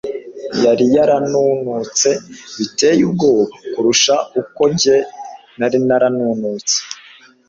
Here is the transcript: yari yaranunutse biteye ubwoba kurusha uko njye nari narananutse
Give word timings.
yari 0.63 0.85
yaranunutse 0.95 2.09
biteye 2.57 3.01
ubwoba 3.09 3.43
kurusha 3.73 4.15
uko 4.41 4.61
njye 4.73 4.95
nari 5.57 5.77
narananutse 5.87 6.77